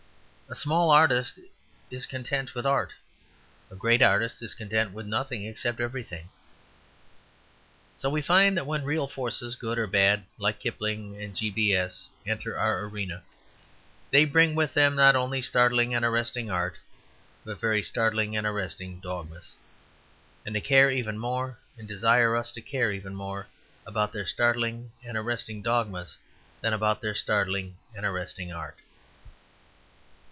[0.49, 1.39] A small artist
[1.89, 2.91] is content with art;
[3.71, 6.27] a great artist is content with nothing except everything.
[7.95, 11.49] So we find that when real forces, good or bad, like Kipling and G.
[11.49, 11.73] B.
[11.73, 13.23] S., enter our arena,
[14.09, 16.75] they bring with them not only startling and arresting art,
[17.45, 19.55] but very startling and arresting dogmas.
[20.45, 23.47] And they care even more, and desire us to care even more,
[23.87, 26.17] about their startling and arresting dogmas
[26.59, 28.75] than about their startling and arresting art.